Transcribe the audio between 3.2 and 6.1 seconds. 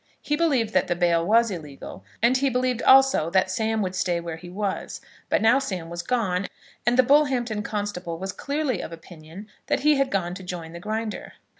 that Sam would stay where he was. But now Sam was